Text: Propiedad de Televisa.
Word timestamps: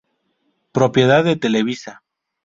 Propiedad 0.71 1.23
de 1.23 1.35
Televisa. 1.35 2.01